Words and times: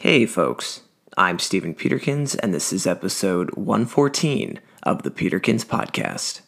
Hey, 0.00 0.26
folks. 0.26 0.82
I'm 1.16 1.40
Stephen 1.40 1.74
Peterkins, 1.74 2.38
and 2.40 2.54
this 2.54 2.72
is 2.72 2.86
episode 2.86 3.50
114 3.56 4.60
of 4.84 5.02
the 5.02 5.10
Peterkins 5.10 5.66
Podcast. 5.66 6.42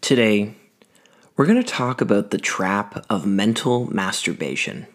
Today, 0.00 0.54
we're 1.36 1.46
going 1.46 1.60
to 1.60 1.64
talk 1.64 2.00
about 2.00 2.30
the 2.30 2.38
trap 2.38 3.04
of 3.10 3.26
mental 3.26 3.92
masturbation. 3.92 4.86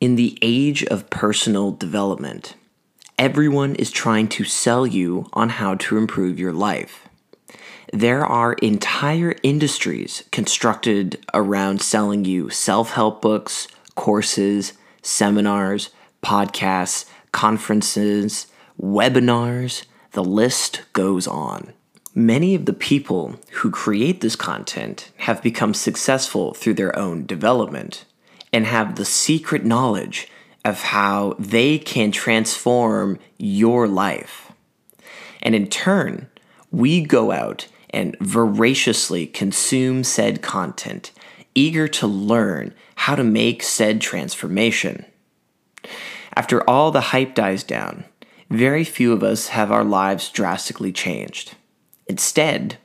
In 0.00 0.16
the 0.16 0.38
age 0.40 0.84
of 0.84 1.10
personal 1.10 1.72
development, 1.72 2.54
everyone 3.18 3.74
is 3.74 3.90
trying 3.90 4.28
to 4.28 4.44
sell 4.44 4.86
you 4.86 5.28
on 5.34 5.50
how 5.50 5.74
to 5.74 5.98
improve 5.98 6.38
your 6.38 6.54
life. 6.54 7.06
There 7.92 8.24
are 8.24 8.54
entire 8.54 9.36
industries 9.42 10.24
constructed 10.32 11.24
around 11.32 11.80
selling 11.80 12.24
you 12.24 12.50
self 12.50 12.90
help 12.90 13.22
books, 13.22 13.68
courses, 13.94 14.72
seminars, 15.02 15.90
podcasts, 16.22 17.06
conferences, 17.32 18.46
webinars. 18.80 19.84
The 20.12 20.24
list 20.24 20.82
goes 20.92 21.26
on. 21.26 21.72
Many 22.14 22.54
of 22.54 22.64
the 22.64 22.72
people 22.72 23.38
who 23.52 23.70
create 23.70 24.22
this 24.22 24.36
content 24.36 25.10
have 25.18 25.42
become 25.42 25.74
successful 25.74 26.54
through 26.54 26.74
their 26.74 26.98
own 26.98 27.26
development 27.26 28.06
and 28.52 28.64
have 28.64 28.94
the 28.94 29.04
secret 29.04 29.64
knowledge 29.64 30.28
of 30.64 30.82
how 30.82 31.36
they 31.38 31.78
can 31.78 32.10
transform 32.10 33.18
your 33.38 33.86
life. 33.86 34.50
And 35.42 35.54
in 35.54 35.68
turn, 35.68 36.28
we 36.76 37.00
go 37.00 37.32
out 37.32 37.66
and 37.88 38.14
voraciously 38.20 39.26
consume 39.26 40.04
said 40.04 40.42
content, 40.42 41.10
eager 41.54 41.88
to 41.88 42.06
learn 42.06 42.74
how 42.96 43.14
to 43.14 43.24
make 43.24 43.62
said 43.62 43.98
transformation. 43.98 45.06
After 46.36 46.62
all 46.68 46.90
the 46.90 47.00
hype 47.00 47.34
dies 47.34 47.64
down, 47.64 48.04
very 48.50 48.84
few 48.84 49.14
of 49.14 49.22
us 49.22 49.48
have 49.48 49.72
our 49.72 49.84
lives 49.84 50.28
drastically 50.28 50.92
changed. 50.92 51.54
Instead, 52.08 52.76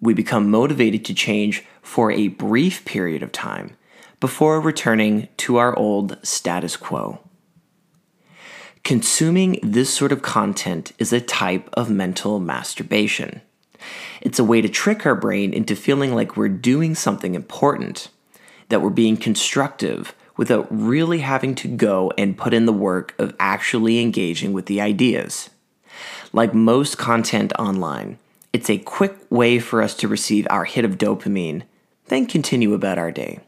we 0.00 0.12
become 0.12 0.50
motivated 0.50 1.04
to 1.04 1.14
change 1.14 1.64
for 1.82 2.10
a 2.10 2.26
brief 2.26 2.84
period 2.84 3.22
of 3.22 3.30
time 3.30 3.76
before 4.18 4.60
returning 4.60 5.28
to 5.36 5.58
our 5.58 5.78
old 5.78 6.18
status 6.24 6.76
quo. 6.76 7.20
Consuming 8.86 9.58
this 9.64 9.92
sort 9.92 10.12
of 10.12 10.22
content 10.22 10.92
is 11.00 11.12
a 11.12 11.20
type 11.20 11.68
of 11.72 11.90
mental 11.90 12.38
masturbation. 12.38 13.40
It's 14.20 14.38
a 14.38 14.44
way 14.44 14.60
to 14.60 14.68
trick 14.68 15.04
our 15.04 15.16
brain 15.16 15.52
into 15.52 15.74
feeling 15.74 16.14
like 16.14 16.36
we're 16.36 16.48
doing 16.48 16.94
something 16.94 17.34
important, 17.34 18.10
that 18.68 18.82
we're 18.82 18.90
being 18.90 19.16
constructive 19.16 20.14
without 20.36 20.68
really 20.70 21.18
having 21.18 21.56
to 21.56 21.66
go 21.66 22.12
and 22.16 22.38
put 22.38 22.54
in 22.54 22.66
the 22.66 22.72
work 22.72 23.12
of 23.18 23.34
actually 23.40 23.98
engaging 23.98 24.52
with 24.52 24.66
the 24.66 24.80
ideas. 24.80 25.50
Like 26.32 26.54
most 26.54 26.96
content 26.96 27.52
online, 27.58 28.20
it's 28.52 28.70
a 28.70 28.78
quick 28.78 29.16
way 29.30 29.58
for 29.58 29.82
us 29.82 29.96
to 29.96 30.06
receive 30.06 30.46
our 30.48 30.64
hit 30.64 30.84
of 30.84 30.96
dopamine, 30.96 31.64
then 32.04 32.24
continue 32.24 32.72
about 32.72 32.98
our 32.98 33.10
day. 33.10 33.40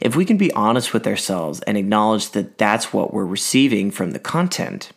If 0.00 0.14
we 0.14 0.24
can 0.24 0.36
be 0.36 0.52
honest 0.52 0.92
with 0.92 1.06
ourselves 1.06 1.60
and 1.62 1.76
acknowledge 1.76 2.30
that 2.30 2.58
that's 2.58 2.92
what 2.92 3.12
we're 3.12 3.24
receiving 3.24 3.90
from 3.90 4.12
the 4.12 4.18
content, 4.18 4.90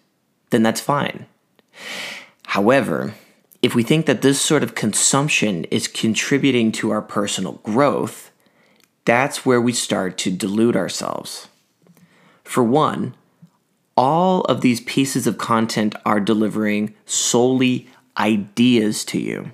then 0.52 0.64
that's 0.64 0.82
fine. 0.82 1.26
However, 2.48 3.14
if 3.62 3.76
we 3.76 3.84
think 3.84 4.06
that 4.06 4.22
this 4.22 4.40
sort 4.42 4.64
of 4.64 4.76
consumption 4.76 5.66
is 5.66 5.88
contributing 5.88 6.72
to 6.74 6.92
our 6.92 7.02
personal 7.02 7.54
growth, 7.64 8.32
that's 9.06 9.46
where 9.46 9.62
we 9.62 9.74
start 9.74 10.18
to 10.20 10.32
delude 10.32 10.76
ourselves. 10.76 11.48
For 12.44 12.64
one, 12.64 13.16
all 13.98 14.42
of 14.42 14.62
these 14.62 14.82
pieces 14.82 15.28
of 15.28 15.38
content 15.38 15.94
are 16.06 16.20
delivering 16.20 16.94
solely 17.06 17.88
ideas 18.18 19.04
to 19.06 19.20
you. 19.20 19.52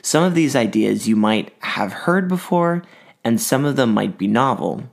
Some 0.00 0.22
of 0.22 0.34
these 0.34 0.54
ideas 0.54 1.08
you 1.08 1.16
might 1.16 1.52
have 1.60 1.92
heard 1.92 2.28
before, 2.28 2.84
and 3.24 3.40
some 3.40 3.64
of 3.64 3.76
them 3.76 3.92
might 3.94 4.18
be 4.18 4.26
novel. 4.26 4.84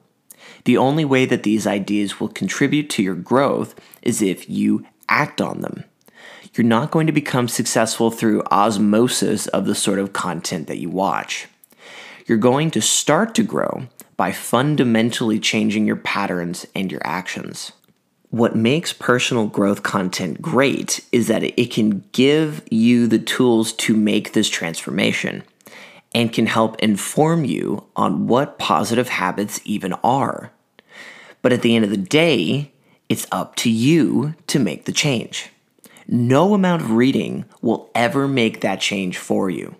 The 0.63 0.77
only 0.77 1.05
way 1.05 1.25
that 1.25 1.43
these 1.43 1.67
ideas 1.67 2.19
will 2.19 2.29
contribute 2.29 2.89
to 2.91 3.03
your 3.03 3.15
growth 3.15 3.75
is 4.01 4.21
if 4.21 4.49
you 4.49 4.85
act 5.09 5.41
on 5.41 5.61
them. 5.61 5.83
You're 6.53 6.65
not 6.65 6.91
going 6.91 7.07
to 7.07 7.13
become 7.13 7.47
successful 7.47 8.11
through 8.11 8.43
osmosis 8.51 9.47
of 9.47 9.65
the 9.65 9.75
sort 9.75 9.99
of 9.99 10.13
content 10.13 10.67
that 10.67 10.79
you 10.79 10.89
watch. 10.89 11.47
You're 12.25 12.37
going 12.37 12.71
to 12.71 12.81
start 12.81 13.35
to 13.35 13.43
grow 13.43 13.87
by 14.17 14.31
fundamentally 14.31 15.39
changing 15.39 15.87
your 15.87 15.95
patterns 15.95 16.65
and 16.75 16.91
your 16.91 17.01
actions. 17.03 17.71
What 18.29 18.55
makes 18.55 18.93
personal 18.93 19.47
growth 19.47 19.83
content 19.83 20.41
great 20.41 21.03
is 21.11 21.27
that 21.27 21.43
it 21.43 21.71
can 21.71 22.03
give 22.11 22.63
you 22.69 23.07
the 23.07 23.19
tools 23.19 23.73
to 23.73 23.95
make 23.95 24.33
this 24.33 24.47
transformation 24.47 25.43
and 26.13 26.33
can 26.33 26.45
help 26.45 26.79
inform 26.79 27.45
you 27.45 27.85
on 27.95 28.27
what 28.27 28.59
positive 28.59 29.09
habits 29.09 29.61
even 29.63 29.93
are. 30.03 30.51
But 31.41 31.53
at 31.53 31.61
the 31.61 31.75
end 31.75 31.85
of 31.85 31.91
the 31.91 31.97
day, 31.97 32.71
it's 33.09 33.27
up 33.31 33.55
to 33.57 33.69
you 33.69 34.35
to 34.47 34.59
make 34.59 34.85
the 34.85 34.91
change. 34.91 35.49
No 36.07 36.53
amount 36.53 36.81
of 36.81 36.91
reading 36.91 37.45
will 37.61 37.89
ever 37.95 38.27
make 38.27 38.61
that 38.61 38.81
change 38.81 39.17
for 39.17 39.49
you. 39.49 39.75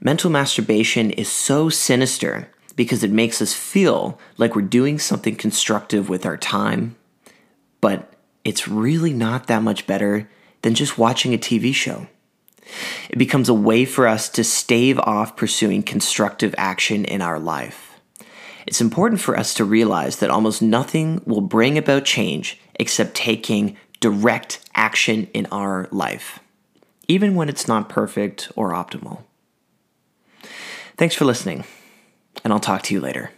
Mental 0.00 0.30
masturbation 0.30 1.10
is 1.10 1.30
so 1.30 1.68
sinister 1.68 2.50
because 2.76 3.02
it 3.02 3.10
makes 3.10 3.40
us 3.40 3.54
feel 3.54 4.18
like 4.36 4.54
we're 4.54 4.62
doing 4.62 4.98
something 4.98 5.36
constructive 5.36 6.08
with 6.08 6.26
our 6.26 6.36
time, 6.36 6.96
but 7.80 8.12
it's 8.44 8.68
really 8.68 9.12
not 9.12 9.46
that 9.46 9.62
much 9.62 9.86
better 9.86 10.28
than 10.62 10.74
just 10.74 10.98
watching 10.98 11.32
a 11.32 11.38
TV 11.38 11.74
show. 11.74 12.06
It 13.08 13.18
becomes 13.18 13.48
a 13.48 13.54
way 13.54 13.84
for 13.84 14.06
us 14.06 14.28
to 14.30 14.44
stave 14.44 14.98
off 15.00 15.36
pursuing 15.36 15.82
constructive 15.82 16.54
action 16.58 17.04
in 17.04 17.22
our 17.22 17.38
life. 17.38 17.98
It's 18.66 18.80
important 18.80 19.20
for 19.20 19.36
us 19.36 19.54
to 19.54 19.64
realize 19.64 20.16
that 20.16 20.30
almost 20.30 20.62
nothing 20.62 21.20
will 21.26 21.42
bring 21.42 21.76
about 21.76 22.04
change 22.04 22.58
except 22.74 23.14
taking 23.14 23.76
direct 24.00 24.60
action 24.74 25.28
in 25.34 25.46
our 25.46 25.88
life, 25.90 26.40
even 27.08 27.34
when 27.34 27.48
it's 27.48 27.68
not 27.68 27.88
perfect 27.88 28.50
or 28.56 28.72
optimal. 28.72 29.22
Thanks 30.96 31.14
for 31.14 31.24
listening 31.24 31.64
and 32.42 32.52
I'll 32.52 32.60
talk 32.60 32.82
to 32.82 32.94
you 32.94 33.00
later. 33.00 33.30